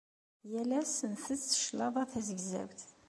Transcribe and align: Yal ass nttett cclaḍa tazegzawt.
Yal 0.51 0.69
ass 0.79 0.95
nttett 1.11 1.51
cclaḍa 1.63 2.03
tazegzawt. 2.11 2.81